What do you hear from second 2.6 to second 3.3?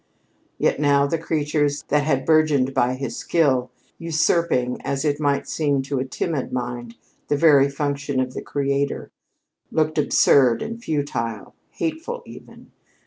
by his